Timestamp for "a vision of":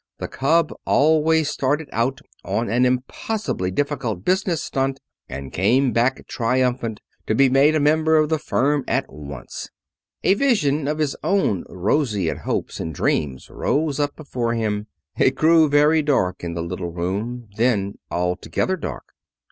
10.23-10.97